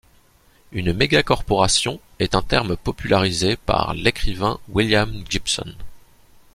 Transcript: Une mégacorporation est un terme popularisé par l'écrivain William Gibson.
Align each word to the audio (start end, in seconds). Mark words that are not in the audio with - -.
Une 0.71 0.93
mégacorporation 0.93 1.99
est 2.17 2.33
un 2.33 2.41
terme 2.41 2.75
popularisé 2.75 3.55
par 3.55 3.93
l'écrivain 3.93 4.59
William 4.69 5.13
Gibson. 5.29 5.75